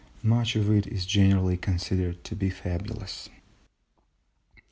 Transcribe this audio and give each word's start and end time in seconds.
Much 0.23 0.55
of 0.55 0.67
it 0.71 0.87
is 0.87 1.05
generally 1.05 1.55
considered 1.55 2.23
to 2.23 2.35
be 2.35 2.49
fabulous. 2.49 3.29